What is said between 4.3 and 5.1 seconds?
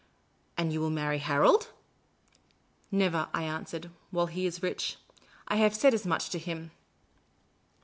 is rich.